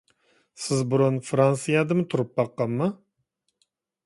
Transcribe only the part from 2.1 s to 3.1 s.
تۇرۇپ باققانما؟